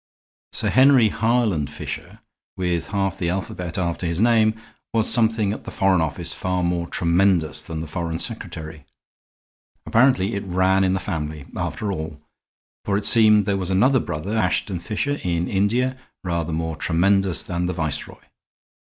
[0.51, 2.21] Sir Henry Harland Fisher,
[2.57, 4.55] with half the alphabet after his name,
[4.93, 8.83] was something at the Foreign Office far more tremendous than the Foreign Secretary.
[9.85, 12.19] Apparently, it ran in the family, after all;
[12.83, 17.67] for it seemed there was another brother, Ashton Fisher, in India, rather more tremendous than
[17.67, 18.23] the Viceroy.